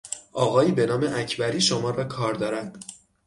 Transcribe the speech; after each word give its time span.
آقایی 0.33 0.71
به 0.71 0.85
نام 0.85 1.03
اکبری 1.13 1.61
شما 1.61 1.89
را 1.89 2.03
کار 2.03 2.33
دارد. 2.33 2.85